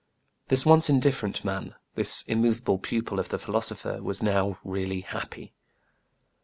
This 0.47 0.65
once 0.65 0.89
indifferent 0.89 1.45
man, 1.45 1.75
this 1.93 2.23
immovable 2.23 2.79
pupil 2.79 3.19
of 3.19 3.29
the 3.29 3.37
philosopher, 3.37 4.01
was 4.01 4.23
now 4.23 4.57
really 4.63 5.01
happy. 5.01 5.53